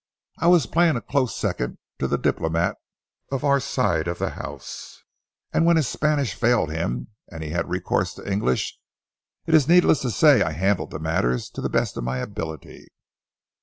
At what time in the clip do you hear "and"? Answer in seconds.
5.53-5.63, 7.31-7.43